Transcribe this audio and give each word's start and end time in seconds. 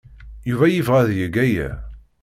Yuba 0.49 0.65
yebɣa 0.69 0.99
ad 1.01 1.11
yeg 1.19 1.35
aya. 1.45 1.69